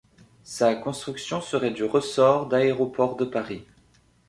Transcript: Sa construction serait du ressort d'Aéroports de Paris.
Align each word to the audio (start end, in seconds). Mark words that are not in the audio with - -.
Sa 0.43 0.73
construction 0.73 1.41
serait 1.41 1.69
du 1.69 1.83
ressort 1.83 2.47
d'Aéroports 2.47 3.15
de 3.17 3.25
Paris. 3.25 3.67